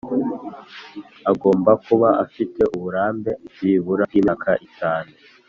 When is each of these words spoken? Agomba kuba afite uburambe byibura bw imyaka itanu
Agomba 1.31 1.71
kuba 1.85 2.09
afite 2.25 2.61
uburambe 2.75 3.31
byibura 3.51 4.03
bw 4.09 4.13
imyaka 4.19 4.51
itanu 4.69 5.11